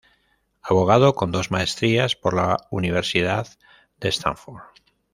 Abogado 0.63 1.13
con 1.13 1.29
dos 1.31 1.51
maestrías 1.51 2.15
por 2.15 2.33
la 2.35 2.57
Universidad 2.71 3.45
de 3.99 4.09
Stanford. 4.09 4.63